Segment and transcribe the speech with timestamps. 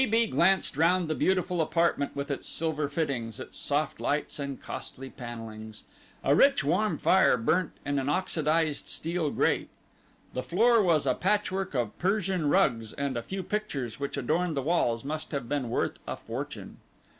[0.01, 0.07] T.
[0.07, 0.25] B.
[0.25, 5.83] glanced round the beautiful apartment with its silver fittings, its soft lights and costly panellings.
[6.23, 9.69] A rich, warm fire burnt in an oxidized steel grate.
[10.33, 14.63] The floor was a patchwork of Persian rugs, and a few pictures which adorned the
[14.63, 16.77] walls must have been worth a fortune.